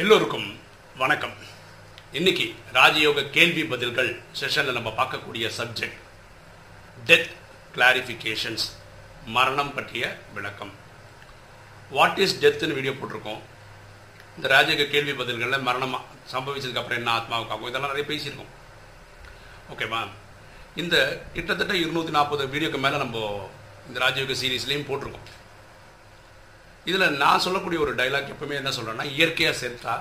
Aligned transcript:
எல்லோருக்கும் 0.00 0.48
வணக்கம். 1.00 1.32
இன்னைக்கு 2.18 2.44
ராஜயோக 2.76 3.22
கேள்வி 3.36 3.62
பதில்கள் 3.70 4.10
செஷனில் 4.40 4.76
நம்ம 4.76 4.90
பார்க்கக்கூடிய 4.98 5.46
சப்ஜெக்ட் 5.56 5.98
டெத் 7.08 7.30
கிளாரிஃபிகேஷன்ஸ் 7.76 8.66
மரணம் 9.36 9.72
பற்றிய 9.78 10.04
விளக்கம். 10.36 10.72
வாட் 11.96 12.20
இஸ் 12.24 12.36
டெத்துன்னு 12.44 12.76
வீடியோ 12.78 12.92
போட்டிருக்கோம். 12.92 13.40
இந்த 14.36 14.46
ராஜயோக 14.54 14.86
கேள்வி 14.94 15.14
பதில்களில் 15.22 15.66
மரணம் 15.70 15.98
சம்பவிச்சதுக்கப்புறம் 16.34 17.00
என்ன 17.00 17.12
ஆத்மாவுக்காகும் 17.18 17.70
இதெல்லாம் 17.72 17.92
நிறைய 17.94 18.06
பேசியிருக்கோம். 18.12 18.52
ஓகேவா 19.72 20.02
இந்த 20.82 20.96
கிட்டத்தட்ட 21.32 21.76
இருநூற்றி 21.82 22.14
நாற்பது 22.18 22.46
வீடியோக்கு 22.54 22.84
மேலே 22.86 23.02
நம்ம 23.04 23.26
இந்த 23.88 23.98
ராஜயோக 24.06 24.38
சீரீஸ்லேயும் 24.42 24.88
போட்டிருக்கோம். 24.90 25.28
இதில் 26.88 27.16
நான் 27.22 27.44
சொல்லக்கூடிய 27.44 27.78
ஒரு 27.84 27.92
டைலாக் 28.00 28.32
எப்பவுமே 28.34 28.54
என்ன 28.60 28.70
சொல்கிறேன்னா 28.76 29.06
இயற்கையாக 29.16 29.56
சேர்த்தா 29.62 29.94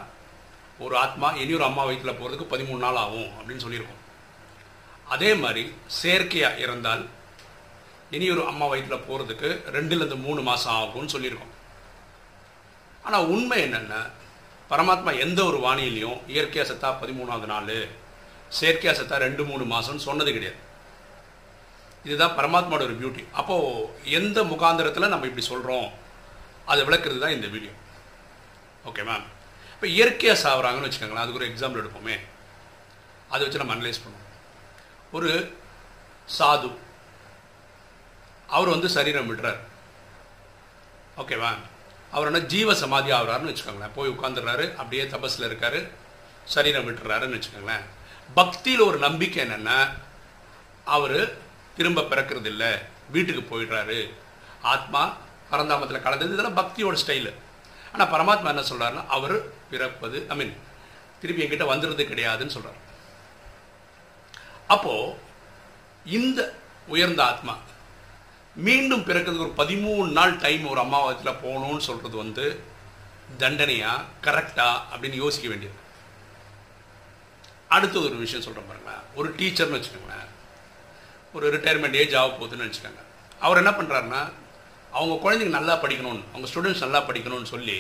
ஒரு 0.86 0.96
ஆத்மா 1.04 1.28
இனி 1.42 1.54
ஒரு 1.60 1.66
அம்மா 1.68 1.84
வயிற்றில் 1.88 2.18
போகிறதுக்கு 2.20 2.52
பதிமூணு 2.54 2.82
நாள் 2.86 3.00
ஆகும் 3.04 3.30
அப்படின்னு 3.38 3.64
சொல்லியிருக்கோம். 3.66 4.02
அதே 5.14 5.30
மாதிரி 5.44 5.64
செயற்கையாக 6.00 6.62
இறந்தால் 6.64 7.04
ஒரு 8.34 8.44
அம்மா 8.52 8.66
வயிற்றில் 8.72 9.06
போகிறதுக்கு 9.08 9.50
ரெண்டுலேருந்து 9.76 10.18
மூணு 10.28 10.42
மாதம் 10.50 10.76
ஆகும்னு 10.82 11.14
சொல்லியிருக்கோம். 11.16 11.54
ஆனால் 13.06 13.28
உண்மை 13.34 13.60
என்னென்னா 13.66 14.02
பரமாத்மா 14.72 15.12
எந்த 15.26 15.40
ஒரு 15.50 15.58
வானிலையும் 15.66 16.18
இயற்கையாக 16.34 16.68
செத்தா 16.70 16.90
பதிமூணாவது 17.02 17.48
நாள் 17.54 17.76
செயற்கையாக 18.58 18.96
செத்தா 19.00 19.18
ரெண்டு 19.28 19.44
மூணு 19.50 19.64
மாதம்னு 19.74 20.08
சொன்னது 20.08 20.32
கிடையாது. 20.36 20.60
இதுதான் 22.08 22.36
பரமாத்மாவோட 22.40 22.84
ஒரு 22.90 22.98
பியூட்டி 23.00 23.24
அப்போது 23.40 23.88
எந்த 24.20 24.38
முகாந்திரத்தில் 24.52 25.14
நம்ம 25.14 25.28
இப்படி 25.30 25.46
சொல்கிறோம் 25.54 25.88
அதை 26.72 26.82
விளக்குறது 26.88 27.24
தான் 27.24 27.36
இந்த 27.38 27.48
வீடியோ 27.56 27.74
ஓகே 28.90 29.04
மேம் 29.10 29.26
இப்போ 29.74 29.88
இயற்கையாக 29.96 30.42
சாப்பிட்றாங்கன்னு 30.44 30.88
வச்சுக்கோங்களேன் 30.88 31.24
அதுக்கு 31.24 31.40
ஒரு 31.40 31.50
எக்ஸாம்பிள் 31.52 31.82
எடுப்போமே. 31.82 32.16
அதை 33.34 33.42
வச்சு 33.44 33.62
நம்ம 33.62 33.74
அனலைஸ் 33.76 34.04
பண்ணுவோம். 34.04 34.28
ஒரு 35.18 35.32
சாது 36.38 36.70
அவர் 38.56 38.74
வந்து 38.76 38.90
சரீரம் 38.96 39.30
விடுறார் 39.30 39.60
ஓகேவா 41.22 41.52
அவர் 42.16 42.30
என்ன 42.30 42.42
ஜீவ 42.54 42.74
சமாதி 42.82 43.10
ஆகிறாருன்னு 43.18 43.52
வச்சுக்கோங்களேன். 43.52 43.96
போய் 43.98 44.14
உட்காந்துடுறாரு 44.16 44.66
அப்படியே 44.80 45.04
தபஸில் 45.14 45.48
இருக்காரு 45.50 45.80
சரீரம் 46.56 46.88
விட்டுறாருன்னு 46.88 47.38
வச்சுக்கோங்களேன். 47.38 47.86
பக்தியில் 48.40 48.88
ஒரு 48.90 48.98
நம்பிக்கை 49.06 49.40
என்னென்னா 49.46 49.78
அவர் 50.96 51.20
திரும்ப 51.78 52.06
பிறக்கிறது 52.12 52.50
இல்லை 52.54 52.72
வீட்டுக்கு 53.16 53.44
போயிடுறாரு. 53.52 54.00
ஆத்மா 54.74 55.02
பரந்தாமத்தில் 55.52 56.06
கலந்தது. 56.06 56.34
இதெல்லாம் 56.36 56.60
பக்தியோட 56.62 56.98
ஸ்டைலு 57.04 57.32
ஆனால் 57.94 58.12
பரமாத்மா 58.14 58.52
என்ன 58.54 58.66
சொல்கிறாருன்னா 58.72 59.04
அவர் 59.18 59.36
பிறப்பது 59.72 60.18
ஐ 60.34 60.36
மீன் 60.40 60.54
திருப்பி 61.22 61.44
என்கிட்ட 61.44 61.66
வந்துடுறது 61.72 62.04
கிடையாதுன்னு 62.10 62.56
சொல்கிறார் 62.56 62.82
அப்போது 64.76 65.16
இந்த 66.18 66.40
உயர்ந்த 66.94 67.22
ஆத்மா 67.32 67.54
மீண்டும் 68.66 69.06
பிறக்கிறதுக்கு 69.08 69.46
ஒரு 69.48 69.56
பதிமூணு 69.58 70.10
நாள் 70.18 70.36
டைம் 70.44 70.64
ஒரு 70.72 70.80
அம்மாவத்தில் 70.84 71.40
போகணும்னு 71.44 71.84
சொல்கிறது 71.88 72.16
வந்து 72.24 72.46
தண்டனையாக 73.42 74.06
கரெக்டாக 74.26 74.84
அப்படின்னு 74.92 75.22
யோசிக்க 75.24 75.48
வேண்டியது. 75.50 75.78
அடுத்தது 77.76 78.06
ஒரு 78.10 78.18
விஷயம் 78.24 78.46
சொல்கிறேன் 78.46 78.70
பாருங்களேன் 78.70 79.04
ஒரு 79.20 79.30
டீச்சர்னு 79.40 79.78
வச்சுக்கோங்களேன். 79.78 80.30
ஒரு 81.36 81.46
ரிட்டையர்மெண்ட் 81.56 82.00
ஏஜ் 82.02 82.16
ஆக 82.22 82.36
போகுதுன்னு 82.36 82.68
வச்சுக்கோங்க. 82.68 83.02
அவர் 83.46 83.62
என்ன 83.62 83.72
பண்ணுறாருன்னா 83.80 84.22
அவங்க 84.98 85.16
குழந்தைங்க 85.24 85.58
நல்லா 85.58 85.76
படிக்கணும்னு 85.84 86.24
அவங்க 86.34 86.48
ஸ்டூடெண்ட்ஸ் 86.52 86.86
நல்லா 86.86 87.00
படிக்கணும்னு 87.08 87.52
சொல்லி 87.54 87.78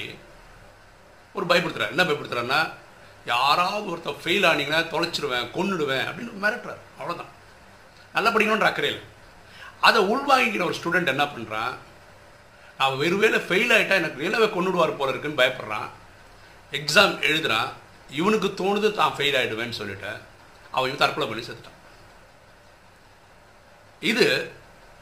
ஒரு 1.37 1.45
பயப்படுத்துறாரு. 1.49 1.93
என்ன 1.95 2.03
பயப்படுத்துறாருன்னா 2.07 2.61
யாராவது 3.33 3.87
ஒருத்தர் 3.93 4.21
ஃபெயில் 4.23 4.45
ஆனீங்கன்னா 4.49 4.81
தொலைச்சிடுவேன் 4.93 5.49
கொன்னுடுவேன் 5.55 6.05
அப்படின்னு 6.07 6.41
மிரட்டுறாரு. 6.43 6.81
அவ்வளோதான் 6.99 7.31
நல்லா 8.15 8.29
படிக்கணுன்ற 8.33 8.67
அக்கறையில் 8.69 9.01
அதை 9.87 9.99
உள்வாங்கிக்கிற 10.13 10.63
ஒரு 10.69 10.77
ஸ்டூடெண்ட் 10.79 11.13
என்ன 11.13 11.25
பண்ணுறான் 11.33 11.73
அவன் 12.83 12.99
வெறுவேளை 13.01 13.39
ஃபெயில் 13.47 13.73
ஆகிட்டா 13.75 13.99
எனக்கு 14.01 14.23
நிலவை 14.23 14.47
கொண்டுடுவார் 14.55 14.97
போல 14.99 15.11
இருக்குன்னு 15.13 15.41
பயப்படுறான். 15.41 15.89
எக்ஸாம் 16.79 17.15
எழுதுறான். 17.29 17.69
இவனுக்கு 18.19 18.49
தோணுது 18.59 18.89
தான் 18.99 19.15
ஃபெயில் 19.17 19.37
ஆகிடுவேன்னு 19.39 19.79
சொல்லிட்டு 19.81 20.11
அவன் 20.75 20.89
இவன் 20.89 21.01
தற்கொலை 21.03 21.27
பண்ணி 21.29 21.45
செத்துட்டான். 21.47 21.77
இது 24.11 24.27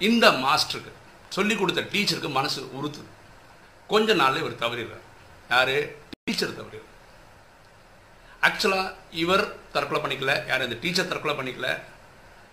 இந்த 0.10 0.26
மாஸ்டருக்கு. 0.44 0.94
சொல்லி 1.30 1.56
கொடுத்த 1.56 1.82
டீச்சருக்கு 1.82 2.30
மனசு 2.30 2.72
உறுத்துது. 2.82 3.12
கொஞ்ச 3.88 4.14
நாள்ல 4.14 4.38
இவர் 4.38 4.62
தவறிடுறார். 4.64 5.06
யாரு? 5.50 5.98
டீச்சர் 6.24 6.62
தவறிடுறார். 6.62 6.92
ஆக்சுவலாக 8.42 8.94
இவர் 9.12 9.72
தற்கொலை 9.72 10.02
பண்ணிக்கல 10.02 10.48
யார்? 10.48 10.64
இந்த 10.64 10.78
டீச்சர் 10.82 11.08
தற்கொலை 11.08 11.36
பண்ணிக்கல. 11.36 11.80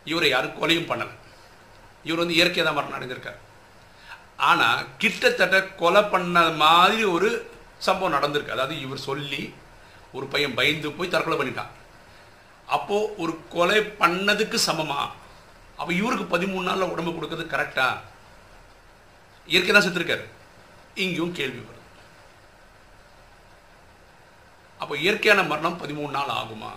இவரை 0.05 0.31
யாரும் 0.31 0.63
கொலையும் 0.63 0.91
பண்ணலை. 0.91 1.15
இவர் 2.05 2.19
வந்து 2.19 2.35
இயற்கையாக 2.35 2.75
தான் 2.75 2.91
மரணம் 2.91 2.97
அடைஞ்சிருக்கார். 2.99 3.41
ஆனால் 4.37 4.87
கிட்டத்தட்ட 4.99 5.63
கொலை 5.63 6.03
பண்ண 6.03 6.51
மாதிரி 6.51 7.05
ஒரு 7.05 7.51
சம்பவம் 7.79 8.17
நடந்திருக்கு. 8.17 8.49
அதாவது 8.49 8.81
இவர் 8.81 8.99
சொல்லி 8.99 9.55
ஒரு 10.13 10.27
பையன் 10.27 10.55
பயந்து 10.55 10.93
போய் 10.93 11.09
தற்கொலை 11.09 11.39
பண்ணிட்டான். 11.39 11.73
அப்போது 12.67 13.15
ஒரு 13.17 13.41
கொலை 13.49 13.81
பண்ணதுக்கு 13.81 14.59
சமமா? 14.67 15.11
அப்போ 15.77 15.93
இவருக்கு 15.93 16.39
பதிமூணு 16.39 16.63
நாளில் 16.63 16.91
உடம்பு 16.91 17.11
கொடுக்கறது 17.11 17.45
கரெக்டா 17.55 17.99
இயற்கை 19.51 19.73
தான் 19.73 19.85
செத்துருக்காரு. 19.85 20.25
இங்கேயும் 21.03 21.37
கேள்வி 21.39 21.61
வருது. 21.67 21.81
அப்போ 24.81 24.95
இயற்கையான 25.05 25.43
மரணம் 25.51 25.81
பதிமூணு 25.83 26.13
நாள் 26.17 26.39
ஆகுமா? 26.41 26.73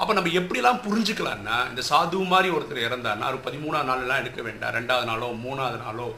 அப்போ 0.00 0.12
நம்ம 0.16 0.30
எப்படிலாம் 0.40 0.82
புரிஞ்சுக்கலாம்னா 0.84 1.56
இந்த 1.70 1.82
சாது 1.88 2.20
மாதிரி 2.32 2.48
ஒருத்தர் 2.56 2.86
இறந்தாருன்னா 2.86 3.26
ஒரு 3.32 3.40
பதிமூணாவது 3.46 3.88
நாள்லாம் 3.90 4.22
எடுக்க 4.22 4.40
வேண்டாம். 4.46 4.74
ரெண்டாவது 4.78 5.06
நாளோ 5.10 5.28
மூணாவது 5.44 5.78
நாளோ 5.84 6.08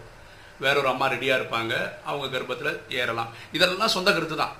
வேற 0.64 0.74
ஒரு 0.82 0.88
அம்மா 0.92 1.06
ரெடியாக 1.14 1.38
இருப்பாங்க. 1.40 1.74
அவங்க 2.08 2.26
கர்ப்பத்தில் 2.34 2.80
ஏறலாம். 3.00 3.30
இதெல்லாம் 3.56 3.94
சொந்த 3.96 4.12
கருத்து 4.12 4.36
தான். 4.42 4.54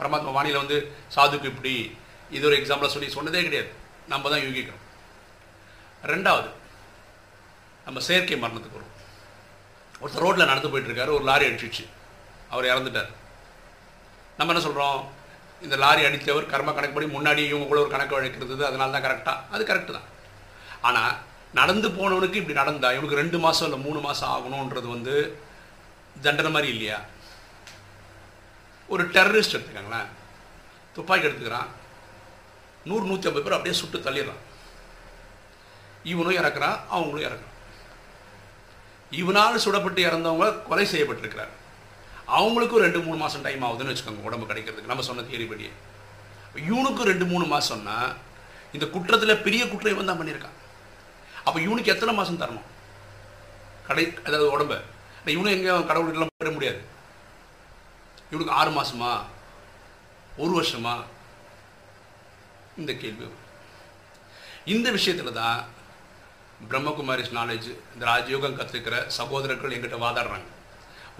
பரமாத்மா 0.00 0.34
வாணியில் 0.36 0.62
வந்து 0.62 0.78
சாதுக்கு 1.14 1.50
இப்படி 1.52 1.74
இது 2.36 2.46
ஒரு 2.48 2.56
எக்ஸாம்பிளாக 2.60 2.92
சொல்லி 2.94 3.08
சொன்னதே 3.16 3.42
கிடையாது. 3.46 3.70
நம்ம 4.12 4.30
தான் 4.32 4.44
யூகிக்கிறோம். 4.46 4.84
ரெண்டாவது 6.12 6.50
நம்ம 7.86 8.00
செயற்கை 8.08 8.38
மரணத்துக்கு 8.44 8.78
வரும் 8.78 8.96
ஒருத்தர் 10.02 10.24
ரோட்டில் 10.24 10.50
நடந்து 10.50 10.70
போயிட்டு 10.72 10.90
இருக்காரு 10.90 11.14
ஒரு 11.18 11.24
லாரி 11.30 11.46
அடிச்சிச்சு. 11.48 11.84
அவர் 12.52 12.70
இறந்துட்டார். 12.72 13.12
நம்ம 14.38 14.52
என்ன 14.52 14.64
சொல்கிறோம் 14.66 14.98
இந்த 15.64 15.76
லாரி 15.84 16.02
அடித்தவர் 16.08 16.52
கர்ம 16.52 16.72
கணக்குப்படி 16.72 17.06
முன்னாடி 17.14 17.42
இவங்க 17.50 17.66
கூட 17.70 17.78
ஒரு 17.84 17.90
கணக்கு 17.94 18.16
வழக்கிறது 18.16 18.64
அதனால 18.68 18.92
தான் 18.94 19.06
கரெக்டாக 19.06 19.54
அது 19.54 19.62
கரெக்டு 19.70 19.92
தான். 19.96 20.08
ஆனால் 20.88 21.14
நடந்து 21.58 21.88
போனவனுக்கு 21.88 22.40
இப்படி 22.40 22.60
நடந்தா 22.60 22.88
இவனுக்கு 22.96 23.20
ரெண்டு 23.22 23.38
மாதம் 23.44 23.66
இல்லை 23.68 23.80
மூணு 23.86 24.00
மாதம் 24.06 24.32
ஆகணுன்றது 24.34 24.88
வந்து 24.96 25.14
தண்டனை 26.26 26.50
மாதிரி 26.50 26.72
இல்லையா? 26.74 26.98
ஒரு 28.92 29.02
டெரரிஸ்ட் 29.14 29.56
எடுத்துக்கோங்களேன். 29.56 30.08
துப்பாக்கி 30.96 31.26
எடுத்துக்கிறான். 31.28 31.70
நூறு 32.88 33.04
நூற்றி 33.10 33.28
ஐம்பது 33.28 33.44
பேர் 33.44 33.56
அப்படியே 33.56 33.80
சுட்டு 33.80 33.98
தள்ளிடுறான். 33.98 34.42
இவனும் 36.12 36.38
இறக்குறான் 36.40 36.78
அவங்களும் 36.94 37.26
இறக்குறான். 37.28 37.56
இவனால் 39.10 39.62
சுடப்பட்டு 39.64 40.00
இறந்தவங்க 40.08 40.46
கொலை 40.68 40.86
செய்யப்பட்டிருக்கிறார். 40.92 41.52
அவங்களுக்கும் 42.38 42.84
ரெண்டு 42.86 43.00
மூணு 43.04 43.18
மாதம் 43.22 43.44
டைம் 43.46 43.64
ஆகுதுன்னு 43.66 43.92
வச்சுக்கோங்க 43.92 44.28
உடம்பு 44.28 44.48
கிடைக்கிறதுக்கு. 44.50 44.92
நம்ம 44.92 45.06
சொன்ன 45.08 45.24
தேரிபடியே 45.30 45.70
இவனுக்கும் 46.70 47.10
ரெண்டு 47.10 47.24
மூணு 47.30 47.44
மாதம்னா 47.52 47.96
இந்த 48.76 48.86
குற்றத்தில் 48.94 49.42
பெரிய 49.46 49.62
குற்றம் 49.68 49.94
இவன் 49.94 50.10
தான் 50.10 50.20
பண்ணியிருக்கான். 50.20 50.56
அப்போ 51.46 51.58
இவனுக்கு 51.66 51.92
எத்தனை 51.94 52.12
மாதம் 52.14 52.40
தரணும்? 52.42 52.68
கடை 53.88 54.04
அதாவது 54.26 54.48
உடம்ப. 54.54 54.74
இவனும் 55.34 55.54
எங்கே 55.56 55.72
கடவுள்கிட்டலாம் 55.90 56.34
பெற 56.42 56.50
முடியாது. 56.56 56.80
இவனுக்கு 58.32 58.56
ஆறு 58.60 58.70
மாதமா 58.78 59.12
ஒரு 60.42 60.52
வருஷமா? 60.58 60.94
இந்த 62.80 62.92
கேள்வி 63.02 63.28
இந்த 64.74 64.88
விஷயத்தில் 64.96 65.38
தான் 65.40 65.58
பிரம்மகுமாரிஸ் 66.70 67.34
நாலேஜ் 67.38 67.68
இந்த 67.94 68.04
ராஜயோகம் 68.12 68.56
கற்றுக்கிற 68.60 68.96
சகோதரர்கள் 69.18 69.74
எங்கிட்ட 69.76 69.98
வாதாடுறாங்க. 70.04 70.48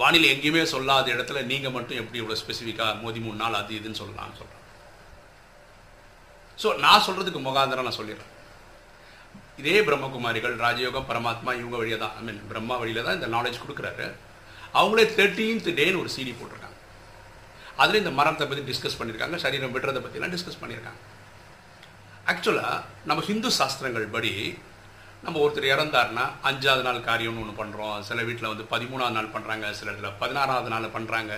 வானிலை 0.01 0.29
எங்கேயுமே 0.35 0.63
சொல்லாத 0.73 1.07
இடத்துல 1.15 1.43
நீங்கள் 1.51 1.75
மட்டும் 1.77 2.01
எப்படி 2.03 2.19
இவ்வளோ 2.23 2.39
ஸ்பெசிஃபிக்காக 2.43 3.01
மோதி 3.05 3.21
மூணு 3.27 3.39
நாள் 3.43 3.59
அது 3.61 3.73
இதுன்னு 3.79 4.01
சொல்லலாம்னு 4.01 4.39
சொல்கிறேன் 4.41 4.65
ஸோ 6.63 6.69
நான் 6.85 7.05
சொல்கிறதுக்கு 7.07 7.41
முகாந்திரம் 7.47 7.87
நான் 7.89 7.99
சொல்லிடுறேன். 8.01 8.33
இதே 9.61 9.77
பிரம்மகுமாரிகள் 9.87 10.55
ராஜயோகம் 10.65 11.09
பரமாத்மா 11.11 11.51
இவங்க 11.61 11.77
வழியாக 11.81 12.01
தான் 12.05 12.17
ஐ 12.19 12.23
மீன் 12.27 12.41
பிரம்மா 12.51 12.75
வழியில் 12.81 13.07
தான் 13.07 13.19
இந்த 13.19 13.29
நாலேஜ் 13.37 13.63
கொடுக்குறாரு. 13.63 14.07
அவங்களே 14.79 15.05
தேர்ட்டீன்த் 15.19 15.69
டேன்னு 15.79 16.01
ஒரு 16.03 16.11
சீடி 16.15 16.33
போட்டிருக்காங்க. 16.39 16.77
அதில் 17.83 18.01
இந்த 18.03 18.13
மரத்தை 18.19 18.47
பற்றி 18.51 18.65
டிஸ்கஸ் 18.71 18.99
பண்ணியிருக்காங்க 18.99 19.39
சரீரம் 19.45 19.75
விடுறதை 19.75 20.01
பற்றிலாம் 20.05 20.35
டிஸ்கஸ் 20.35 20.61
பண்ணியிருக்காங்க. 20.63 21.01
ஆக்சுவலாக 22.33 22.77
நம்ம 23.11 23.23
ஹிந்து 23.29 23.51
சாஸ்திரங்கள் 23.59 24.07
படி 24.17 24.33
நம்ம 25.23 25.41
ஒருத்தர் 25.45 25.73
இறந்தாருன்னா 25.73 26.25
அஞ்சாவது 26.43 26.83
நாள் 26.83 27.07
காரியம்னு 27.09 27.43
ஒன்று 27.43 27.61
பண்ணுறோம் 27.61 27.97
சில 28.01 28.23
வீட்டில் 28.23 28.49
வந்து 28.49 28.67
பதிமூணாவது 28.71 29.17
நாள் 29.17 29.35
பண்ணுறாங்க 29.35 29.71
சில 29.71 29.91
இடத்துல 29.91 30.11
பதினாறாவது 30.19 30.69
நாள் 30.69 30.95
பண்ணுறாங்க 30.97 31.33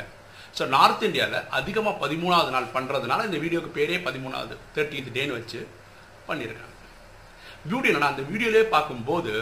ஸோ 0.58 0.68
நார்த் 0.68 1.04
இந்தியாவில் 1.04 1.46
அதிகமாக 1.50 2.00
பதிமூணாவது 2.02 2.50
நாள் 2.50 2.72
பண்ணுறதுனால 2.74 3.24
இந்த 3.24 3.38
வீடியோக்கு 3.38 3.70
பேரே 3.76 3.98
பதிமூணாவது 4.06 4.54
தேர்ட்டீன்த் 4.74 5.14
டேன்னு 5.16 5.38
வச்சு 5.38 5.60
பண்ணியிருக்காங்க 6.28 6.68
பியூட்டி 7.64 7.90
என்னன்னா 7.90 8.12
அந்த 8.12 8.22
வீடியோலே 8.22 8.62
பார்க்கும்போது 8.68 9.32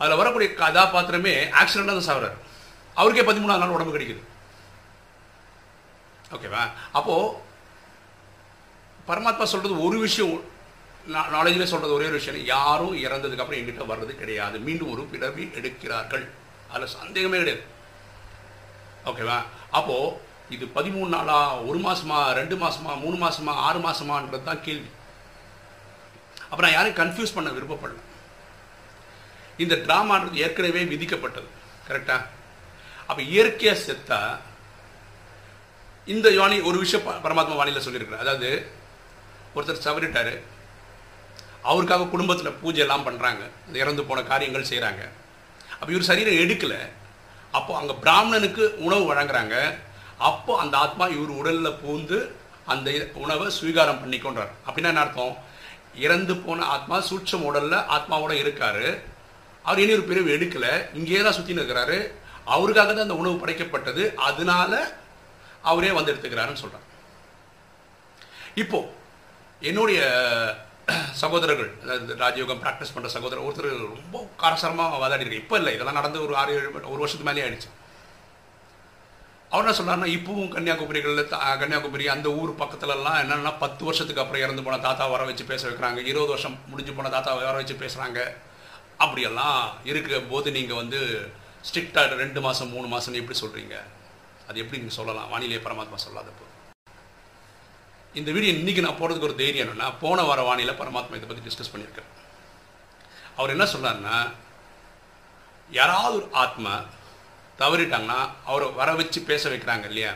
அதில் 0.00 0.16
வரக்கூடிய 0.16 0.48
கதாபாத்திரமே 0.54 1.34
ஆக்சிடென்டாக 1.60 1.96
தான் 1.98 2.08
சாகுறாரு 2.10 2.38
அவருக்கே 2.96 3.22
பதிமூணாவது 3.22 3.62
நாள் 3.62 3.76
உடம்பு 3.76 3.94
கிடைக்குது. 3.94 4.22
ஓகேவா 6.34 6.62
அப்போது 6.92 7.34
பரமாத்மா 9.08 9.42
சொல்கிறது 9.44 9.84
ஒரு 9.86 9.98
விஷயம் 9.98 10.34
நாலேஜில் 11.08 11.64
சொல்கிறது 11.64 11.92
ஒரே 11.92 12.04
ஒரு 12.04 12.12
விஷயம். 12.12 12.44
யாரும் 12.44 12.96
இறந்ததுக்கு 12.96 13.38
அப்புறம் 13.38 13.60
எங்கிட்ட 13.60 13.92
வர்றது 13.92 14.14
கிடையாது. 14.14 14.58
மீண்டும் 14.58 14.90
ஒரு 14.90 15.04
பிறவி 15.04 15.44
எடுக்கிறார்கள். 15.44 16.28
அதில் 16.70 16.86
சந்தேகமே 16.86 17.36
கிடையாது. 17.36 17.64
ஓகேவா? 19.04 19.42
அப்போது 19.70 20.16
இது 20.50 20.66
பதிமூணு 20.66 21.06
நாளா 21.06 21.60
ஒரு 21.60 21.78
மாசமா 21.78 22.32
ரெண்டு 22.32 22.56
மாதமா 22.56 23.00
மூணு 23.00 23.26
மாதமா 23.26 23.48
ஆறு 23.48 23.78
மாதமான்றது 23.78 24.42
தான் 24.42 24.62
கேள்வி. 24.62 24.88
அப்போ 26.50 26.62
நான் 26.62 26.72
யாரையும் 26.72 27.06
கன்ஃபியூஸ் 27.06 27.34
பண்ண 27.34 27.50
விருப்பப்படல. 27.50 28.00
இந்த 29.56 29.74
ட்ராமான்றது 29.74 30.34
ஏற்கனவே 30.34 30.84
விதிக்கப்பட்டது. 30.84 31.46
கரெக்டா 31.88 32.26
அப்போ 33.06 33.22
இயற்கையாக 33.22 33.80
செத்தா 33.80 34.38
இந்த 36.06 36.28
யானி 36.28 36.64
ஒரு 36.64 36.78
விஷயம் 36.78 37.22
ப- 37.22 37.28
பரமாத்மா 37.28 37.56
வானியில் 37.56 37.88
சொல்லியிருக்கிறார். 37.88 38.18
அதாவது 38.18 38.66
ஒருத்தர் 39.56 39.84
சவரிட்டார் 39.84 40.40
அவருக்காக 41.70 42.08
குடும்பத்தில் 42.12 42.58
பூஜை 42.60 42.82
எல்லாம் 42.84 43.06
பண்ணுறாங்க 43.06 43.42
இறந்து 43.82 44.02
போன 44.08 44.22
காரியங்கள் 44.30 44.70
செய்கிறாங்க 44.70 45.02
அப்போ 45.78 45.90
இவர் 45.94 46.10
சரீரம் 46.10 46.40
எடுக்கலை. 46.42 46.80
அப்போ 47.58 47.72
அங்கே 47.78 47.94
பிராமணனுக்கு 48.04 48.64
உணவு 48.86 49.04
வழங்குறாங்க. 49.10 49.56
அப்போ 50.28 50.52
அந்த 50.62 50.74
ஆத்மா 50.84 51.04
இவர் 51.16 51.32
உடலில் 51.40 51.78
பூந்து 51.82 52.18
அந்த 52.72 52.90
உணவை 53.24 53.46
சுவீகாரம் 53.58 54.00
பண்ணிக்கொண்டார். 54.02 54.52
அப்படின்னா 54.66 54.92
என்ன 54.92 55.02
அர்த்தம்? 55.04 55.34
இறந்து 56.04 56.34
போன 56.44 56.66
ஆத்மா 56.74 56.96
சூட்சம் 57.08 57.46
உடலில் 57.48 57.86
ஆத்மாவோட 57.96 58.32
இருக்கார். 58.42 58.86
அவர் 59.68 59.82
இனி 59.82 59.92
ஒரு 59.96 60.04
பிரிவு 60.10 60.28
எடுக்கலை. 60.36 60.72
இங்கேயே 60.98 61.20
தான் 61.22 61.36
சுற்றின்னு 61.38 61.62
இருக்கிறாரு. 61.62 61.98
அவருக்காக 62.54 62.90
தான் 62.92 63.06
அந்த 63.08 63.20
உணவு 63.22 63.36
படைக்கப்பட்டது. 63.42 64.02
அதனால 64.28 64.72
அவரே 65.70 65.90
வந்து 65.98 66.12
எடுத்துக்கிறாருன்னு 66.12 66.62
சொல்கிறார் 66.62 66.88
இப்போ 68.62 68.78
என்னுடைய 69.70 70.00
சகோதரர்கள் 71.20 71.70
அதாவது 71.82 72.14
ராஜயோகம் 72.22 72.60
ப்ராக்டிஸ் 72.62 72.92
பண்ணுற 72.94 73.10
சகோதரர் 73.14 73.44
ஒருத்தர் 73.46 73.68
ரொம்ப 73.94 74.16
காரசாரமாக 74.42 74.98
வாதாடி 75.02 75.36
இப்போ 75.42 75.56
இல்லை 75.60 75.72
இதெல்லாம் 75.76 75.98
நடந்து 75.98 76.18
ஒரு 76.24 76.34
ஆறு 76.40 76.52
ஏழு 76.56 76.68
ஒரு 76.92 77.00
வருஷத்துக்கு 77.02 77.28
மேலே 77.28 77.44
ஆயிடுச்சு. 77.44 77.70
அவர் 79.52 79.64
என்ன 79.64 79.74
சொல்றாருன்னா 79.78 80.08
இப்பவும் 80.16 80.50
கன்னியாகுமரிகளில் 80.54 81.30
கன்னியாகுமரி 81.62 82.06
அந்த 82.14 82.28
ஊர் 82.40 82.52
பக்கத்துலலாம் 82.62 83.18
என்னென்னா 83.22 83.52
பத்து 83.64 83.82
வருஷத்துக்கு 83.88 84.22
அப்புறம் 84.22 84.44
இறந்து 84.44 84.64
போன 84.66 84.78
தாத்தா 84.86 85.04
வர 85.14 85.24
வச்சு 85.30 85.44
பேச 85.52 85.62
வைக்கிறாங்க. 85.68 86.00
இருபது 86.10 86.32
வருஷம் 86.34 86.56
முடிஞ்சு 86.70 86.94
போன 86.96 87.12
தாத்தா 87.16 87.34
வர 87.40 87.56
வச்சு 87.60 87.76
பேசுறாங்க. 87.84 88.20
அப்படியெல்லாம் 89.04 89.60
இருக்கிற 89.90 90.18
போது 90.32 90.48
நீங்கள் 90.58 90.80
வந்து 90.82 91.00
ஸ்ட்ரிக்டாக 91.68 92.22
ரெண்டு 92.22 92.40
மாதம் 92.46 92.72
மூணு 92.76 92.88
மாதம்னு 92.94 93.20
எப்படி 93.22 93.38
சொல்கிறீங்க 93.44 93.76
அது 94.48 94.60
எப்படி 94.62 94.80
நீங்கள் 94.80 94.98
சொல்லலாம்? 95.00 95.30
வானிலை 95.34 95.60
பரமாத்மா 95.68 96.00
சொல்லாதப்போ. 96.06 96.43
இந்த 98.18 98.30
வீடியோ 98.32 98.52
இன்னைக்கு 98.54 98.82
நான் 98.82 98.98
போடுறதுக்கு 98.98 99.28
ஒரு 99.28 99.36
தைரியம் 99.40 99.64
என்னன்னா 99.64 99.86
போன 100.00 100.22
வார 100.22 100.40
வானிலை 100.42 100.74
பரமாத்மா 100.74 101.16
இதை 101.18 101.26
பற்றி 101.28 101.44
டிஸ்கஸ் 101.46 101.72
பண்ணியிருக்கேன் 101.72 102.10
அவர் 103.36 103.52
என்ன 103.54 103.64
சொல்றாருன்னா 103.64 104.16
யாராவது 105.70 106.14
ஒரு 106.16 106.28
ஆத்மா 106.42 106.74
தவறிட்டாங்கன்னா 107.60 108.18
அவரை 108.44 108.66
வர 108.80 108.92
வச்சு 108.94 109.20
பேச 109.20 109.42
வைக்கிறாங்க 109.50 109.86
இல்லையா? 109.90 110.12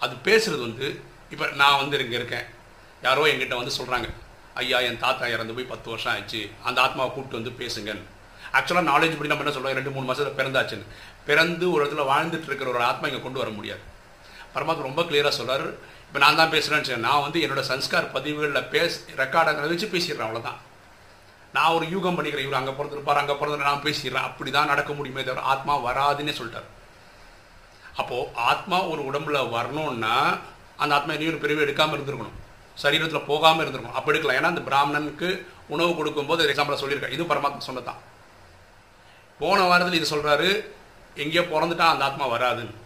அது 0.00 0.14
பேசுறது 0.28 0.60
வந்து 0.60 0.86
இப்போ 1.30 1.46
நான் 1.60 1.80
வந்து 1.82 2.04
இங்கே 2.04 2.18
இருக்கேன். 2.20 2.46
யாரோ 3.02 3.26
என்கிட்ட 3.32 3.56
வந்து 3.60 3.76
சொல்கிறாங்க 3.78 4.08
ஐயா 4.54 4.78
என் 4.88 5.02
தாத்தா 5.04 5.24
இறந்து 5.28 5.54
போய் 5.54 5.72
பத்து 5.72 5.90
வருஷம் 5.90 6.12
ஆயிடுச்சு. 6.12 6.40
அந்த 6.68 6.78
ஆத்மாவை 6.80 7.10
கூப்பிட்டு 7.12 7.40
வந்து 7.40 7.52
பேசுங்க 7.62 7.92
ஆக்சுவலாக 8.56 8.88
நாலேஜ் 8.92 9.16
படி 9.18 9.30
நம்ம 9.30 9.44
என்ன 9.44 9.54
சொல்றோம்? 9.56 9.78
ரெண்டு 9.78 9.92
மூணு 9.94 10.06
மாதத்தில் 10.08 10.38
பிறந்தாச்சுன்னு. 10.38 10.86
பிறந்து 11.28 11.64
ஒரு 11.72 11.80
இடத்துல 11.84 12.04
வாழ்ந்துட்டு 12.12 12.48
இருக்கிற 12.50 12.70
ஒரு 12.74 12.82
ஆத்மா 12.90 13.08
இங்கே 13.08 13.22
கொண்டு 13.22 13.42
வர 13.42 13.50
முடியாது. 13.58 13.82
பரமாத்மா 14.54 14.88
ரொம்ப 14.90 15.02
கிளியராக 15.02 15.34
சொல்கிறார் 15.38 15.66
இப்போ 16.16 16.26
நான் 16.28 16.38
தான் 16.40 16.52
பேசுகிறேன்னு 16.52 16.94
நான் 17.06 17.22
வந்து 17.24 17.38
என்னோட 17.44 17.62
சன்ஸ்கார் 17.68 18.04
பதிவுகளில் 18.14 18.68
பேச 18.74 18.92
ரெக்கார்டுங்கிறத 19.18 19.72
வச்சு 19.72 19.88
பேசிடுறேன் 19.94 20.26
அவ்வளோதான் 20.26 20.60
நான் 21.56 21.74
ஒரு 21.78 21.86
யூகம் 21.94 22.16
பண்ணிக்கிறேன். 22.18 22.46
இவர் 22.46 22.58
அங்கே 22.60 22.72
பிறந்திருப்பார் 22.78 23.20
அங்கே 23.22 23.34
பிறந்து 23.40 23.68
நான் 23.68 23.82
பேசிடுறேன். 23.86 24.26
அப்படி 24.28 24.50
தான் 24.54 24.70
நடக்க 24.72 24.90
முடியுமே 24.98 25.22
தவிர 25.26 25.42
ஆத்மா 25.54 25.74
வராதுன்னே 25.88 26.34
சொல்லிட்டார். 26.38 26.70
அப்போது 28.00 28.30
ஆத்மா 28.50 28.78
ஒரு 28.92 29.02
உடம்புல 29.10 29.42
வரணும்னா 29.56 30.14
அந்த 30.80 30.90
ஆத்மா 30.98 31.12
இனியும் 31.18 31.32
ஒரு 31.34 31.42
பிரிவு 31.44 31.64
எடுக்காமல் 31.66 31.98
இருந்திருக்கணும். 31.98 32.38
சரீரத்தில் 32.84 33.28
போகாமல் 33.30 33.64
இருந்திருக்கணும். 33.64 33.98
அப்போ 34.00 34.14
எடுக்கலாம் 34.14 34.40
ஏன்னா 34.40 34.52
அந்த 34.54 34.64
பிராமணனுக்கு 34.70 35.30
உணவு 35.74 35.92
கொடுக்கும்போது 36.00 36.48
எக்ஸாம்பிளாக 36.48 36.82
சொல்லியிருக்கேன் 36.84 37.14
இது 37.18 37.30
பரமாத்மா 37.34 37.62
சொன்னதான் 37.68 38.00
போன 39.42 39.60
வாரத்தில் 39.72 40.00
இது 40.00 40.12
சொல்கிறாரு 40.14 40.50
எங்கேயோ 41.24 41.46
பிறந்துட்டா 41.54 41.92
அந்த 41.92 42.08
ஆத்மா 42.10 42.26
வராதுன்னு. 42.36 42.76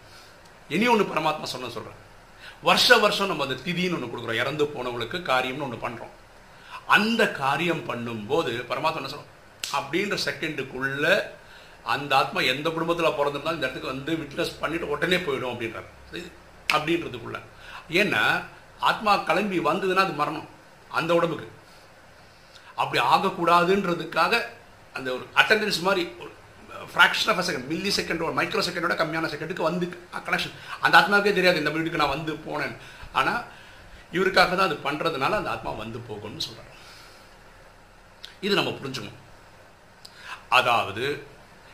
இனி 0.75 0.85
ஒன்று 0.95 1.11
பரமாத்மா 1.15 1.49
சொன்ன 1.55 1.73
சொல்கிறேன் 1.79 2.00
வருஷ 2.61 2.97
வருஷம் 2.97 3.27
நம்ம 3.27 3.43
அந்த 3.43 3.61
திதின்னு 3.65 4.01
ஒன்று 4.01 4.07
கொடுக்குறோம். 4.07 4.35
இறந்து 4.35 4.65
போனவங்களுக்கு 4.65 5.21
காரியம்னு 5.21 5.61
ஒன்று 5.61 5.87
பண்ணுறோம் 5.87 6.19
அந்த 6.87 7.31
காரியம் 7.31 7.89
பண்ணும்போது 7.89 8.51
பரமாத்மா 8.69 8.95
என்ன 8.95 9.11
சொல்கிறோம் 9.13 9.29
அப்படின்ற 9.75 10.17
செகண்டுக்குள்ள 10.25 11.21
அந்த 11.83 12.15
ஆத்மா 12.15 12.41
எந்த 12.41 12.69
குடும்பத்தில் 12.69 13.05
பிறந்திருந்தாலும் 13.05 13.53
இந்த 13.53 13.67
இடத்துக்கு 13.67 13.87
வந்து 13.87 14.13
விட்னஸ் 14.13 14.59
பண்ணிட்டு 14.59 14.89
உடனே 14.89 15.15
போயிடும் 15.15 15.53
அப்படின்றார். 15.53 15.89
அப்படின்றதுக்குள்ள. 16.73 17.39
ஏன்னா 17.89 18.43
ஆத்மா 18.79 19.17
கிளம்பி 19.17 19.59
வந்ததுன்னா 19.59 19.95
அது 19.95 20.13
மரணம். 20.13 20.47
அந்த 20.87 21.13
உடம்புக்கு. 21.13 21.51
அப்படி 22.75 23.03
ஆகக்கூடாதுன்றதுக்காக 23.03 24.41
அந்த 24.93 25.11
ஒரு 25.11 25.25
அட்டெண்டன்ஸ் 25.35 25.81
மாதிரி 25.81 26.09
ஒரு 26.19 26.30
fraction 26.93 27.31
of 27.33 27.45
second 27.47 27.67
milli 27.71 27.91
second 27.97 28.23
மைக்ரோ 28.39 28.63
செகண்டோட 28.67 28.95
கம்மியான 29.01 29.29
செகண்டுக்கு 29.33 29.69
வந்து 29.69 29.85
கனெக்ஷன் 30.27 30.55
அந்த 30.85 30.93
ஆத்மாவுக்கே 30.99 31.33
தெரியாது 31.37 31.61
இந்த 31.61 31.71
வீட்டுக்கு 31.75 32.01
நான் 32.03 32.15
வந்து 32.15 32.33
போனேன். 32.47 32.75
ஆனால் 33.19 33.41
இவருக்காக 34.17 34.53
தான் 34.55 34.69
அது 34.69 34.77
பண்ணுறதுனால 34.87 35.37
அந்த 35.39 35.51
ஆத்மா 35.55 35.71
வந்து 35.83 35.99
போகும்னு 36.09 36.45
சொல்கிறார் 36.47 36.69
இது 38.45 38.53
நம்ம 38.59 38.71
புரிஞ்சுக்கணும். 38.79 39.19
அதாவது 40.57 41.03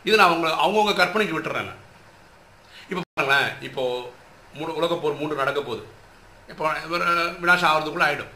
இது 0.08 0.18
நான் 0.20 0.30
அவங்க 0.32 0.48
அவங்கவுங்க 0.64 0.94
கற்பனைக்கு 1.00 1.36
விட்டுறேன் 1.38 1.72
இப்போ 2.90 3.02
பாருங்களேன் 3.04 3.50
இப்போது 3.68 4.06
மூணு 4.58 4.72
உலகப்போர் 4.80 5.20
மூன்று 5.22 5.42
நடக்க 5.42 5.60
போகுது. 5.62 5.84
இப்போ 6.52 6.64
இவர் 6.88 7.06
வினாசம் 7.42 7.70
ஆகிறதுக்குள்ளே 7.70 8.08
ஆகிடும் 8.10 8.34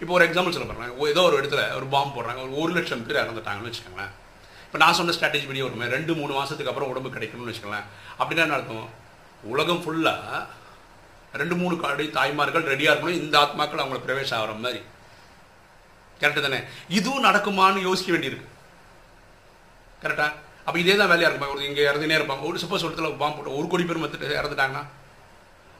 இப்போ 0.00 0.12
ஒரு 0.16 0.24
எக்ஸாம்பிள் 0.26 0.54
சொல்ல 0.54 0.66
பாருங்க 0.68 1.08
ஏதோ 1.12 1.22
ஒரு 1.28 1.36
இடத்துல 1.40 1.62
ஒரு 1.78 1.86
பாம்பு 1.94 2.14
போடுறாங்க 2.16 2.42
ஒரு 2.46 2.54
ஒரு 2.62 2.72
லட்சம் 2.76 3.06
பேர் 3.06 3.22
இறந்துட்டாங்கன்னு 3.22 3.70
வச்சுக்கோங்களேன். 3.70 4.14
இப்போ 4.74 4.84
நான் 4.84 4.96
சொன்ன 4.98 5.12
ஸ்ட்ராட்டஜி 5.16 5.46
படி 5.48 5.60
ஒரு 5.64 5.88
ரெண்டு 5.96 6.12
மூணு 6.20 6.32
மாதத்துக்கு 6.36 6.70
அப்புறம் 6.70 6.88
உடம்பு 6.92 7.08
கிடைக்கணும்னு 7.16 7.50
வச்சுக்கோங்களேன். 7.50 7.84
அப்படின்னா 8.20 8.44
என்ன 8.44 8.54
அர்த்தம்? 8.56 8.86
உலகம் 9.50 9.82
ஃபுல்லாக 9.82 10.38
ரெண்டு 11.40 11.56
மூணு 11.60 11.74
காடி 11.82 12.04
தாய்மார்கள் 12.16 12.64
ரெடியாக 12.70 12.92
இருக்கணும் 12.92 13.20
இந்த 13.20 13.36
ஆத்மாக்கள் 13.42 13.82
அவங்கள 13.82 13.98
பிரவேசம் 14.06 14.36
ஆகிற 14.38 14.54
மாதிரி. 14.64 14.80
கரெக்டு 16.20 16.42
தானே? 16.46 16.58
இதுவும் 16.98 17.26
நடக்குமான்னு 17.28 17.84
யோசிக்க 17.88 18.10
வேண்டியிருக்கு. 18.14 18.48
கரெக்டாக 20.04 20.32
அப்போ 20.64 20.80
இதே 20.82 20.96
தான் 21.00 21.10
வேலையாக 21.12 21.30
இருக்கும்? 21.30 21.52
ஒரு 21.56 21.62
இங்கே 21.68 21.84
இறந்துனே 21.90 22.16
இருப்பாங்க. 22.18 22.44
ஒரு 22.50 22.58
சப்போஸ் 22.62 22.86
ஒரு 22.86 22.92
இடத்துல 22.92 23.10
பாம்பு 23.22 23.38
போட்டு 23.38 23.56
ஒரு 23.58 23.68
கோடி 23.74 23.86
பேர் 23.90 24.02
மத்துட்டு 24.04 24.40
இறந்துட்டாங்கன்னா 24.40 24.82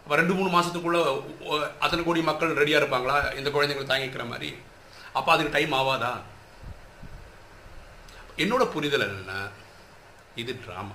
அப்போ 0.04 0.18
ரெண்டு 0.20 0.36
மூணு 0.38 0.52
மாதத்துக்குள்ளே 0.56 1.02
அத்தனை 1.84 2.04
கோடி 2.10 2.22
மக்கள் 2.30 2.54
ரெடியாக 2.60 2.82
இருப்பாங்களா? 2.82 3.18
இந்த 3.40 3.50
குழந்தைங்களை 3.56 3.88
தாங்கிக்கிற 3.90 4.26
மாதிரி. 4.34 4.50
அப்போ 5.18 5.32
அதுக்கு 5.34 5.56
டைம் 5.56 5.76
ஆகாதா? 5.80 6.12
என்னோட 8.36 8.70
புரிதல் 8.70 9.00
என்னென்னா 9.00 9.50
இது 10.34 10.52
ட்ராமா 10.52 10.92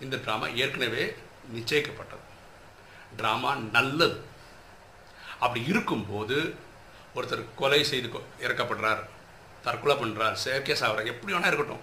இந்த 0.00 0.16
ட்ராமா 0.16 0.54
ஏற்கனவே 0.54 1.16
நிச்சயிக்கப்பட்டது. 1.54 2.26
ட்ராமா 3.18 3.54
நல்லது. 3.54 4.24
அப்படி 5.38 5.64
இருக்கும்போது 5.64 6.54
ஒருத்தர் 7.14 7.44
கொலை 7.56 7.84
செய்து 7.84 8.08
கொ- 8.08 8.22
இறக்கப்படுறார் 8.40 9.04
தற்கொலை 9.62 9.96
பண்ணுறார் 9.96 10.32
செயற்கை 10.32 10.76
சாவறார் 10.76 11.06
எப்படி 11.06 11.34
வேணால் 11.34 11.46
இருக்கட்டும். 11.46 11.80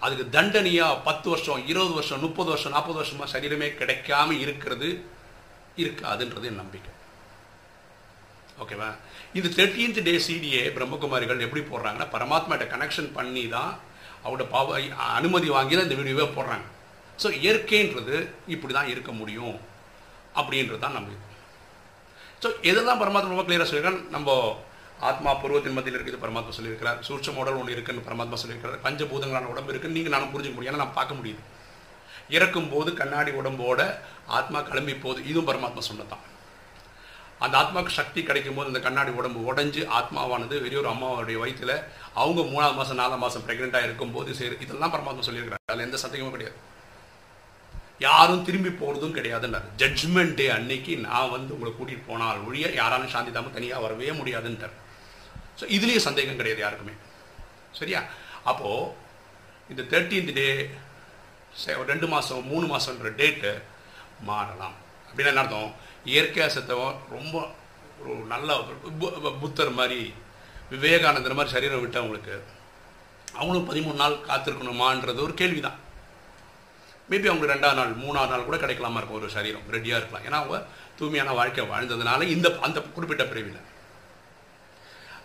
அதுக்கு 0.00 0.30
தண்டனையாக 0.30 0.96
பத்து 0.96 1.30
வருஷம் 1.30 1.66
இருபது 1.68 1.92
வருஷம் 1.92 2.20
முப்பது 2.20 2.48
வருஷம் 2.48 2.72
நாற்பது 2.72 2.94
வருஷமாக 2.94 3.40
சரீரமே 3.40 3.68
கிடைக்காம 3.68 4.38
இருக்கிறது 4.38 5.04
இருக்காதுன்றது 5.76 6.42
என் 6.42 6.54
நம்பிக்கை. 6.54 6.92
ஓகேவா 8.62 8.88
இந்த 9.38 9.48
தேர்ட்டீன்த் 9.56 10.00
டே 10.08 10.14
சிடிஏ 10.26 10.62
பிரம்மகுமாரிகள் 10.76 11.44
எப்படி 11.46 11.62
போடுறாங்கன்னா 11.70 12.08
பரமாத்மாட்ட 12.14 12.66
கனெக்ஷன் 12.74 13.10
பண்ணி 13.16 13.44
தான் 13.56 13.72
அவரோட 14.24 14.44
பாவ 14.54 14.78
அனுமதி 15.18 15.48
வாங்கி 15.56 15.74
தான் 15.76 15.86
இந்த 15.88 15.96
வீடியோவே 15.98 16.26
போடுறாங்க. 16.36 16.66
ஸோ 17.22 17.28
இயற்கைன்றது 17.42 18.16
இப்படி 18.54 18.72
தான் 18.78 18.90
இருக்க 18.92 19.10
முடியும் 19.20 19.56
அப்படின்றது 20.40 20.80
தான் 20.84 20.96
நம்பிக்கை 20.98 21.22
ஸோ 22.42 22.48
எதெல்லாம் 22.70 23.00
பரமாத்மா 23.02 23.32
ரொம்ப 23.32 23.44
கிளியராக 23.46 23.68
சொல்லியிருக்காரு 23.68 24.00
நம்ம 24.14 24.30
ஆத்மா 25.08 25.30
பூர்வத்தின் 25.40 25.76
மத்தியில் 25.76 25.96
இருக்குது 25.98 26.22
பரமாத்மா 26.24 26.52
சொல்லியிருக்கிறார். 26.56 26.98
சூட்ச 27.06 27.30
உடல் 27.40 27.58
ஒன்று 27.60 27.74
இருக்குன்னு 27.76 28.06
பரமாத்மா 28.08 28.36
சொல்லியிருக்கிறார். 28.42 28.80
பஞ்சபூதங்களான 28.86 29.50
உடம்பு 29.52 29.72
இருக்குன்னு 29.72 29.96
நீங்கள் 29.98 30.14
நானும் 30.14 30.32
புரிஞ்சுக்க 30.32 30.56
முடியும். 30.56 30.72
ஏன்னா 30.72 30.82
நான் 30.84 30.96
பார்க்க 30.98 31.18
முடியுது. 31.18 31.42
இறக்கும் 32.36 32.70
போது 32.72 32.90
கண்ணாடி 33.00 33.32
உடம்போட 33.40 33.80
ஆத்மா 34.38 34.60
கிளம்பி 34.70 34.94
போகுது 35.04 35.20
இதுவும் 35.30 35.48
பரமாத்மா 35.50 35.82
சொன்னதான் 35.90 36.24
அந்த 37.44 37.54
ஆத்மாவுக்கு 37.60 37.98
சக்தி 37.98 38.20
கிடைக்கும் 38.28 38.56
போது 38.58 38.70
அந்த 38.70 38.80
கண்ணாடி 38.84 39.10
உடம்பு 39.20 39.40
உடஞ்சு 39.50 39.82
ஆத்மாவானது 39.98 40.54
வெறிய 40.64 40.78
ஒரு 40.82 40.90
அம்மாவுடைய 40.92 41.38
வயிற்றுல 41.42 41.72
அவங்க 42.20 42.40
மூணாவது 42.52 42.78
மாதம் 42.78 42.98
நாலாம் 43.00 43.22
மாதம் 43.24 43.44
ப்ரெக்னெண்ட்டாக 43.46 43.88
இருக்கும்போது 43.88 44.30
சரி 44.38 44.56
இதெல்லாம் 44.64 44.94
பரமாத்மா 44.94 45.24
சொல்லியிருக்கிறார். 45.26 45.62
அதில் 45.72 45.86
எந்த 45.88 45.98
சந்தேகமும் 46.04 46.34
கிடையாது. 46.36 46.56
யாரும் 48.06 48.44
திரும்பி 48.46 48.70
போகிறதும் 48.80 49.14
கிடையாதுன்றார். 49.18 49.66
ஜட்ஜ்மெண்ட் 49.82 50.34
டே 50.40 50.46
அன்னைக்கு 50.56 50.94
நான் 51.04 51.34
வந்து 51.34 51.54
உங்களை 51.56 51.72
கூட்டிகிட்டு 51.76 52.08
போனால் 52.08 52.42
ஒழிய 52.48 52.66
யாராலும் 52.80 53.12
சாந்தி 53.14 53.34
தாமல் 53.36 53.56
தனியாக 53.58 53.84
வரவே 53.84 54.10
முடியாதுன்றார். 54.20 54.74
ஸோ 55.60 55.66
இதுலேயும் 55.76 56.06
சந்தேகம் 56.08 56.40
கிடையாது 56.40 56.64
யாருக்குமே. 56.64 56.96
சரியா? 57.80 58.00
அப்போது 58.50 58.92
இந்த 59.74 59.82
தேர்ட்டீன்த் 59.92 60.34
டே 60.40 60.48
ரெண்டு 61.92 62.06
மாதம் 62.14 62.48
மூணு 62.52 62.66
மாதம்ன்ற 62.72 63.10
டேட்டு 63.20 63.52
மாறலாம். 64.30 64.76
அப்படின்னா 65.16 65.32
என்ன 65.32 65.42
அர்த்தம்? 65.42 65.70
இயற்கையாக 66.12 66.50
செத்தவன் 66.54 66.96
ரொம்ப 67.16 67.34
ஒரு 68.00 68.14
நல்ல 68.32 68.56
புத்தர் 69.42 69.70
மாதிரி 69.78 70.00
விவேகானந்தர் 70.72 71.36
மாதிரி 71.38 71.54
சரீரம் 71.54 71.82
விட்டவங்களுக்கு 71.84 72.34
அவங்களும் 73.38 73.68
பதிமூணு 73.68 73.98
நாள் 74.02 74.16
காத்திருக்கணுமான்றது 74.28 75.24
ஒரு 75.26 75.34
கேள்வி 75.40 75.60
தான் 75.66 75.78
மேபி 77.10 77.28
அவங்க 77.30 77.46
ரெண்டாவது 77.52 77.78
நாள் 77.78 77.94
மூணாவது 78.02 78.32
நாள் 78.32 78.46
கூட 78.48 78.56
கிடைக்கலாமா 78.64 79.00
இருக்கும் 79.00 79.18
ஒரு 79.20 79.30
சரீரம். 79.36 79.64
ரெடியாக 79.74 79.98
இருக்கலாம். 80.00 80.26
ஏன்னா 80.28 80.38
அவங்க 80.42 80.58
தூய்மையான 80.98 81.34
வாழ்க்கை 81.38 81.64
வாழ்ந்ததுனால 81.72 82.28
இந்த 82.34 82.48
அந்த 82.66 82.78
குறிப்பிட்ட 82.96 83.24
பிரிவில். 83.32 83.60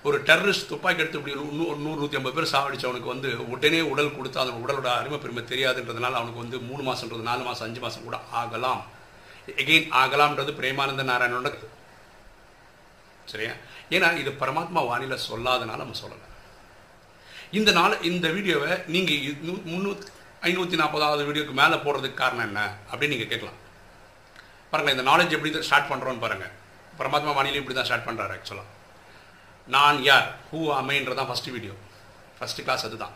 ஒரு 0.07 0.17
டெரரிஸ்ட் 0.27 0.69
துப்பாக்கி 0.71 1.01
எடுத்து 1.03 1.19
இப்படி 1.19 1.35
நூறு 1.59 1.97
நூற்றி 1.99 2.19
ஐம்பது 2.19 2.35
பேர் 2.37 2.51
சாவடிச்சவனுக்கு 2.53 3.13
வந்து 3.13 3.29
உடனே 3.53 3.81
உடல் 3.91 4.15
கொடுத்து 4.15 4.41
அந்த 4.43 4.53
உடலோட 4.63 4.89
அருமை 4.99 5.19
பெருமை 5.23 5.43
தெரியாதுன்றதுனால 5.51 6.19
அவனுக்கு 6.19 6.43
வந்து 6.43 6.59
மூணு 6.69 6.81
மாதன்றது 6.87 7.29
நாலு 7.29 7.43
மாதம் 7.49 7.67
அஞ்சு 7.67 7.83
மாதம் 7.85 8.07
கூட 8.07 8.19
ஆகலாம். 8.41 8.81
எகெயின் 9.61 9.87
ஆகலாம்ன்றது 10.01 10.51
பிரேமானந்த 10.59 11.03
நாராயணோட 11.11 11.49
சரியா? 13.31 13.53
ஏன்னா 13.95 14.07
இது 14.21 14.31
பரமாத்மா 14.41 14.81
வானிலை 14.89 15.17
சொல்லாதனால 15.29 15.81
நம்ம 15.83 15.97
சொல்லலை. 16.03 16.27
இந்த 17.59 17.69
நாள் 17.77 18.01
இந்த 18.09 18.27
வீடியோவை 18.35 18.73
நீங்கள் 18.93 19.61
முந்நூற்றி 19.71 20.09
ஐநூற்றி 20.49 20.77
நாற்பதாவது 20.81 21.23
வீடியோக்கு 21.29 21.53
மேலே 21.61 21.77
போடுறதுக்கு 21.85 22.21
காரணம் 22.21 22.47
என்ன? 22.47 22.59
அப்படின்னு 22.91 23.13
நீங்கள் 23.13 23.31
கேட்கலாம். 23.33 23.59
பாருங்கள் 24.71 24.95
இந்த 24.95 25.05
நாலேஜ் 25.11 25.35
எப்படி 25.37 25.51
தான் 25.51 25.67
ஸ்டார்ட் 25.69 25.89
பண்ணுறோன்னு 25.91 26.23
பாருங்கள் 26.25 26.53
பரமாத்மா 26.99 27.31
வானிலையும் 27.37 27.63
இப்படி 27.63 27.77
தான் 27.77 27.89
ஸ்டார்ட் 27.89 28.07
பண்ணுறாரு 28.07 28.33
ஆக்சுவலாக 28.37 28.69
நான் 29.75 29.99
யார்? 30.09 30.27
ஹூ 30.51 30.59
அமைன்றதான் 30.81 31.29
ஃபஸ்ட்டு 31.31 31.55
வீடியோ 31.55 31.73
ஃபஸ்ட்டு 32.37 32.65
கிளாஸ் 32.67 32.85
அதுதான். 32.89 33.15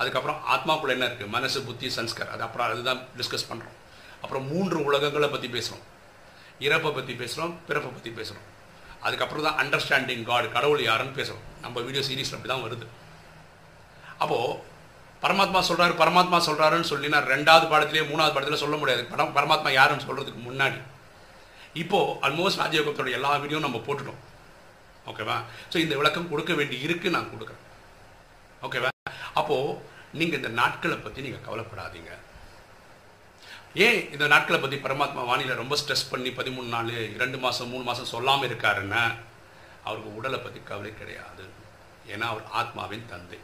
அதுக்கப்புறம் 0.00 0.38
ஆத்மாக்குள்ள 0.52 0.94
என்ன 0.96 1.06
இருக்குது 1.08 1.32
மனசு 1.34 1.58
புத்தி 1.66 1.88
சன்ஸ்கர் 1.96 2.30
அது 2.34 2.42
அப்புறம் 2.46 2.66
அதுதான் 2.68 3.00
டிஸ்கஸ் 3.18 3.48
பண்ணுறோம் 3.50 3.76
அப்புறம் 4.24 4.44
மூன்று 4.52 4.76
உலகங்களை 4.88 5.28
பற்றி 5.36 5.48
பேசுகிறோம் 5.56 5.86
இறப்பை 6.66 6.90
பற்றி 6.98 7.14
பேசுகிறோம் 7.22 7.54
பிறப்பை 7.68 7.90
பற்றி 7.96 8.10
பேசுகிறோம் 8.18 8.46
அதுக்கப்புறம் 9.06 9.46
தான் 9.46 9.58
அண்டர்ஸ்டாண்டிங் 9.62 10.22
காட் 10.28 10.46
கடவுள் 10.54 10.82
யாருன்னு 10.90 11.18
பேசுகிறோம் 11.18 11.46
நம்ம 11.64 11.80
வீடியோ 11.86 12.02
சீரீஸில் 12.06 12.36
அப்படி 12.36 12.50
தான் 12.52 12.64
வருது. 12.66 12.86
அப்போது 14.22 14.72
பரமாத்மா 15.24 15.60
சொல்கிறாரு 15.68 15.94
பரமாத்மா 16.02 16.38
சொல்கிறாருன்னு 16.48 16.90
சொல்லி 16.92 17.08
நான் 17.14 17.30
ரெண்டாவது 17.34 17.66
பாடத்திலே 17.72 18.04
மூணாவது 18.10 18.34
பாடத்தில் 18.36 18.62
சொல்ல 18.64 18.76
முடியாது. 18.80 19.02
படம் 19.12 19.34
பரமாத்மா 19.36 19.70
யாருன்னு 19.78 20.06
சொல்கிறதுக்கு 20.08 20.42
முன்னாடி. 20.48 20.78
இப்போது 21.82 22.14
ஆல்மோஸ்ட் 22.26 22.60
ராஜயோகத்தோட 22.62 23.10
எல்லா 23.18 23.30
வீடியோவும் 23.42 23.66
நம்ம 23.68 23.80
போட்டுட்டோம். 23.86 24.20
ஓகேவா 25.10 25.36
ஸோ 25.72 25.76
இந்த 25.84 25.94
விளக்கம் 26.00 26.30
கொடுக்க 26.32 26.52
வேண்டி 26.60 26.76
இருக்குது 26.86 27.14
நான் 27.16 27.32
கொடுக்குறேன். 27.32 27.62
ஓகேவா 28.66 28.90
அப்போது 29.40 29.78
நீங்கள் 30.20 30.40
இந்த 30.40 30.50
நாட்களை 30.60 30.96
பற்றி 31.06 31.20
நீங்கள் 31.26 31.44
கவலைப்படாதீங்க. 31.46 32.12
ஏன் 33.82 33.96
இந்த 34.14 34.24
நாட்களை 34.32 34.58
பற்றி 34.60 34.76
பரமாத்மா 34.82 35.22
வானிலை 35.28 35.54
ரொம்ப 35.60 35.74
ஸ்ட்ரெஸ் 35.80 36.10
பண்ணி 36.10 36.30
பதிமூணு 36.36 36.68
நாள் 36.74 36.90
இரண்டு 37.14 37.38
மாதம் 37.44 37.70
மூணு 37.72 37.84
மாதம் 37.88 38.12
சொல்லாமல் 38.12 38.46
இருக்காருன்னா 38.48 39.00
அவருக்கு 39.86 40.10
உடலை 40.18 40.38
பற்றி 40.38 40.60
கவலை 40.68 40.92
கிடையாது. 40.98 41.44
ஏன்னா 42.12 42.26
அவர் 42.32 42.44
ஆத்மாவின் 42.60 43.08
தந்தை. 43.12 43.38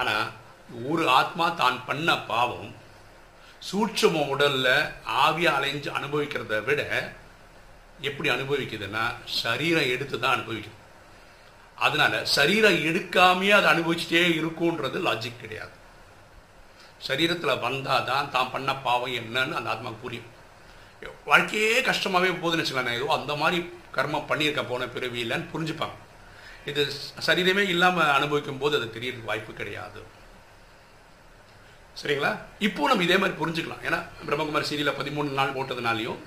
ஆனால் 0.00 0.26
ஒரு 0.90 1.04
ஆத்மா 1.20 1.46
தான் 1.62 1.78
பண்ண 1.88 2.08
பாவம் 2.32 2.74
சூட்சம 3.68 4.26
உடலில் 4.34 4.74
ஆவியை 5.24 5.52
அலைஞ்சு 5.58 5.90
அனுபவிக்கிறத 5.98 6.60
விட 6.68 6.82
எப்படி 8.08 8.28
அனுபவிக்குதுன்னா 8.36 9.04
சரீரம் 9.42 9.90
எடுத்து 9.94 10.16
தான் 10.18 10.36
அனுபவிக்குது. 10.36 10.76
அதனால 11.86 12.14
சரீரம் 12.36 12.78
எடுக்காமையே 12.90 13.56
அதை 13.56 13.68
அனுபவிச்சுட்டே 13.74 14.24
இருக்கும்ன்றது 14.40 15.00
லாஜிக் 15.08 15.42
கிடையாது. 15.42 15.74
சரீரத்தில் 17.06 17.60
வந்தால் 17.64 18.06
தான் 18.10 18.30
தான் 18.34 18.52
பண்ண 18.54 18.70
பாவம் 18.86 19.16
என்னன்னு 19.20 19.56
அந்த 19.58 19.72
ஆத்மாவுக்கு 19.72 20.04
புரியும். 20.04 20.28
வாழ்க்கையே 21.30 21.72
கஷ்டமாகவே 21.88 22.30
போகுதுன்னு 22.42 22.62
வச்சுக்கலாம் 22.62 22.98
ஏதோ 22.98 23.08
அந்த 23.18 23.32
மாதிரி 23.42 23.58
கர்மம் 23.96 24.28
பண்ணியிருக்கேன் 24.30 24.70
போன 24.70 24.88
பிறவி 24.94 25.18
இல்லைன்னு 25.24 25.50
புரிஞ்சுப்பாங்க. 25.52 25.96
இது 26.70 26.82
சரீரமே 27.26 27.64
இல்லாமல் 27.74 28.14
அனுபவிக்கும் 28.16 28.62
போது 28.62 28.76
அது 28.78 28.88
தெரியறதுக்கு 28.96 29.30
வாய்ப்பு 29.30 29.52
கிடையாது. 29.60 30.00
சரிங்களா? 32.00 32.32
இப்போ 32.66 32.88
நம்ம 32.90 33.04
இதே 33.06 33.16
மாதிரி 33.20 33.36
புரிஞ்சுக்கலாம். 33.38 33.84
ஏன்னா 33.86 34.00
பிரம்மகுமார் 34.26 34.68
சீரியலில் 34.70 34.98
பதிமூணு 34.98 35.38
நாள் 35.38 35.56
போட்டதுனாலையும் 35.56 36.20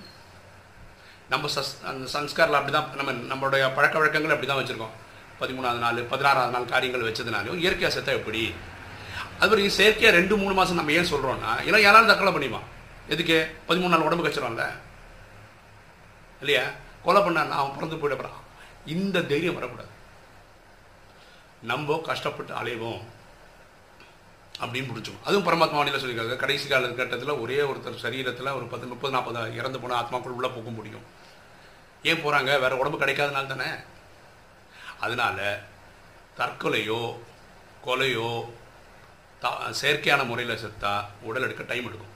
நம்ம 1.33 1.49
சஸ் 1.53 1.75
அந்த 1.89 2.07
சன்ஸ்காரில் 2.15 2.57
அப்படி 2.59 2.73
தான் 2.75 2.89
நம்ம 2.99 3.11
நம்மளுடைய 3.31 3.63
பழக்க 3.77 3.95
வழக்கங்கள் 3.99 4.33
அப்படி 4.35 4.49
தான் 4.49 4.61
வச்சுருக்கோம். 4.61 4.95
பதிமூணாவது 5.41 5.81
நாள் 5.85 5.99
பதினாறாவது 6.13 6.53
நாள் 6.55 6.71
காரியங்கள் 6.73 7.07
வச்சதுனாலையும் 7.09 7.61
இயற்கையாக 7.63 7.93
செத்தா 7.95 8.13
எப்படி? 8.19 8.41
அது 9.41 9.49
வரைக்கும் 9.49 9.77
செயற்கையாக 9.77 10.17
ரெண்டு 10.17 10.37
மூணு 10.37 10.53
மாதம் 10.53 10.75
நம்ம 10.75 10.91
ஏன் 10.91 11.11
சொல்கிறோன்னா 11.11 11.61
ஏன்னா 11.65 11.79
யாராலும் 11.79 12.07
தற்கொலை 12.07 12.33
பண்ணிவான் 12.33 12.69
எதுக்கு? 13.07 13.57
பதிமூணு 13.67 13.87
நாள் 13.87 13.99
உடம்பு 13.99 14.27
கச்சிடும்ல 14.27 14.71
இல்லையா? 16.39 16.69
கொலை 17.03 17.21
பண்ணான் 17.21 17.49
அவன் 17.49 17.73
பிறந்து 17.73 18.09
போயிடப்படுறான் 18.09 18.39
இந்த 18.85 19.21
தைரியம் 19.21 19.53
வரக்கூடாது. 19.53 19.89
நம்ம 21.61 22.01
கஷ்டப்பட்டு 22.03 22.53
அலைவோம். 22.53 23.01
அப்படின்னு 24.61 24.89
முடிச்சோம் 24.89 25.21
அதுவும் 25.23 25.47
பரமாத்மா 25.47 25.75
வாணியில் 25.77 25.99
சொல்லியிருக்காங்க 25.99 26.35
கடைசி 26.35 26.67
கால 26.67 26.87
கட்டத்தில் 26.87 27.29
ஒரே 27.29 27.55
ஒருத்தர் 27.55 28.01
சரீரத்தில் 28.01 28.55
ஒரு 28.55 28.65
பத்து 28.65 28.87
முப்பது 28.87 29.13
நாற்பது 29.13 29.55
இறந்து 29.55 29.79
போன 29.79 30.01
ஆத்மாக்குள் 30.01 30.35
உள்ளே 30.37 30.49
போக 30.49 30.69
முடியும். 30.69 31.03
ஏன் 32.03 32.25
போகிறாங்க 32.25 32.43
வேற 32.43 32.77
உடம்பு 32.77 32.99
கிடைக்காதனால 32.99 33.45
தானே. 33.45 33.69
அதனால 34.99 35.63
தற்கொலையோ 36.37 37.17
கொலையோ 37.85 38.59
தா 39.43 39.49
செயற்கையான 39.81 40.21
முறையில் 40.31 40.61
செத்தா 40.63 40.91
உடல் 41.27 41.45
எடுக்க 41.47 41.63
டைம் 41.71 41.87
எடுக்கும். 41.89 42.15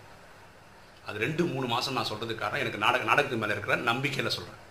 அது 1.08 1.18
ரெண்டு 1.26 1.44
மூணு 1.54 1.66
மாதம் 1.72 1.98
நான் 1.98 2.10
சொல்கிறதுக்கு 2.10 2.44
காரணம் 2.44 2.64
எனக்கு 2.64 2.84
நாடக 2.84 3.06
நாடகத்து 3.10 3.42
மேலே 3.42 3.56
இருக்கிற 3.56 3.76
நம்பிக்கையில் 3.90 4.36
சொல்கிறேன் 4.38 4.62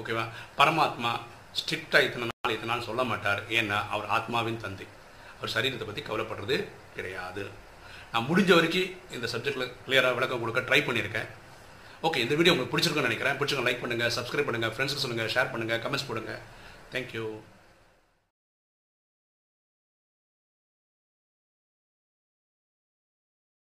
ஓகேவா 0.00 0.24
பரமாத்மா 0.58 1.12
ஸ்ட்ரிக்டாக 1.60 2.06
இத்தனை 2.06 2.26
நாள் 2.28 2.54
இத்தனை 2.56 2.70
நாள் 2.72 2.86
சொல்ல 2.88 3.02
மாட்டார். 3.10 3.40
ஏன்னா 3.58 3.78
அவர் 3.94 4.10
ஆத்மாவின் 4.16 4.62
தந்தை. 4.64 4.86
அவர் 5.36 5.52
சரீரத்தை 5.54 5.86
பற்றி 5.88 6.02
கவலைப்படுறது 6.08 6.56
கிடையாது. 6.96 7.44
நான் 8.12 8.26
முடிஞ்ச 8.30 8.50
வரைக்கும் 8.58 8.90
இந்த 9.16 9.26
சப்ஜெக்டில் 9.34 9.72
கிளியராக 9.86 10.16
விளக்கம் 10.18 10.42
கொடுக்க 10.42 10.60
ட்ரை 10.68 10.80
பண்ணியிருக்கேன். 10.88 11.28
ஓகே 12.06 12.22
இந்த 12.24 12.34
வீடியோ 12.38 12.52
உங்களுக்கு 12.54 12.74
பிடிச்சிருக்குன்னு 12.74 13.10
நினைக்கிறேன். 13.10 13.36
பிடிச்சிருக்க 13.40 13.66
லைக் 13.68 13.82
பண்ணுங்கள் 13.84 14.14
சப்ஸ்கிரைப் 14.18 14.48
பண்ணுங்கள் 14.48 14.74
ஃப்ரெண்ட்ஸுக்கு 14.76 15.04
சொல்லுங்கள் 15.04 15.32
ஷேர் 15.34 15.52
பண்ணுங்கள் 15.54 15.82
கமெண்ட்ஸ் 15.84 16.08
போடுங்க. 16.10 16.34
தேங்க்யூ 16.94 17.24